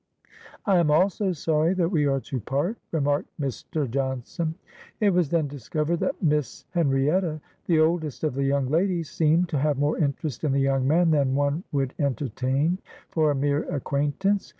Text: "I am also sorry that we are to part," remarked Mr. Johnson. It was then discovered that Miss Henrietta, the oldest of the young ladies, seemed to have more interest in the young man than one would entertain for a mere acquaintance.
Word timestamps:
"I 0.65 0.77
am 0.79 0.89
also 0.89 1.31
sorry 1.31 1.75
that 1.75 1.91
we 1.91 2.07
are 2.07 2.19
to 2.21 2.39
part," 2.39 2.77
remarked 2.91 3.29
Mr. 3.39 3.87
Johnson. 3.87 4.55
It 4.99 5.11
was 5.13 5.29
then 5.29 5.47
discovered 5.47 5.97
that 5.99 6.23
Miss 6.23 6.65
Henrietta, 6.71 7.39
the 7.67 7.79
oldest 7.79 8.23
of 8.23 8.33
the 8.33 8.43
young 8.43 8.65
ladies, 8.65 9.11
seemed 9.11 9.47
to 9.49 9.59
have 9.59 9.77
more 9.77 9.99
interest 9.99 10.43
in 10.43 10.53
the 10.53 10.59
young 10.59 10.87
man 10.87 11.11
than 11.11 11.35
one 11.35 11.65
would 11.71 11.93
entertain 11.99 12.79
for 13.09 13.29
a 13.29 13.35
mere 13.35 13.61
acquaintance. 13.71 14.49